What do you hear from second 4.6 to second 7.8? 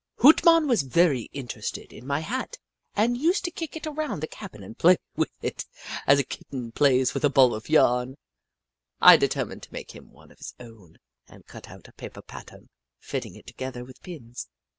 and play with it as a Kitten plays with a ball of